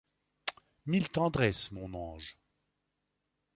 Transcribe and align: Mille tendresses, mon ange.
Mille 0.87 1.09
tendresses, 1.09 1.71
mon 1.71 1.93
ange. 1.93 2.39